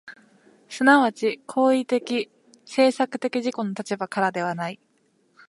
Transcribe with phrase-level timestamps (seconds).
[0.67, 0.77] 即
[1.13, 2.31] ち行為的・
[2.65, 4.79] 制作的自己の立場からではない。